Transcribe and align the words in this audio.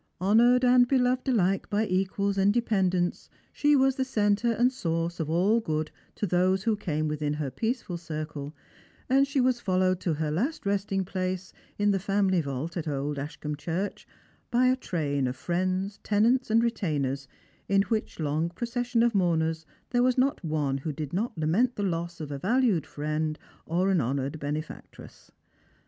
Honoured 0.19 0.65
and 0.65 0.87
beloved 0.87 1.29
alike 1.29 1.69
by 1.69 1.85
equals 1.85 2.35
and 2.35 2.51
dependants, 2.51 3.29
Bhe 3.53 3.77
was 3.77 3.97
the 3.97 4.03
centre 4.03 4.51
and 4.53 4.71
source 4.73 5.19
of 5.19 5.29
all 5.29 5.59
good 5.59 5.91
to 6.15 6.25
those 6.25 6.63
who 6.63 6.75
came 6.75 7.07
within 7.07 7.33
her 7.35 7.51
peaceful 7.51 7.97
circle, 7.99 8.55
and 9.07 9.27
she 9.27 9.39
was 9.39 9.59
followed 9.59 9.99
to 9.99 10.15
her 10.15 10.31
last 10.31 10.65
resting 10.65 11.05
place 11.05 11.53
in 11.77 11.91
the 11.91 11.99
family 11.99 12.41
vault 12.41 12.75
in 12.75 12.91
old 12.91 13.19
Ashcombe 13.19 13.57
church 13.57 14.07
by 14.49 14.65
a 14.65 14.75
train 14.75 15.27
of 15.27 15.35
friends, 15.35 15.99
tenants, 16.03 16.49
and 16.49 16.63
retainers, 16.63 17.27
in 17.69 17.83
which 17.83 18.19
long 18.19 18.49
procession 18.49 19.03
of 19.03 19.13
mourners 19.13 19.67
there 19.91 20.01
was 20.01 20.17
not 20.17 20.43
one 20.43 20.79
who 20.79 20.91
did 20.91 21.13
not 21.13 21.37
lament 21.37 21.75
the 21.75 21.83
loss 21.83 22.19
of 22.19 22.31
a 22.31 22.39
valued 22.39 22.87
friend 22.87 23.37
or 23.67 23.91
an 23.91 24.01
honoured 24.01 24.39
benefactress." 24.39 25.29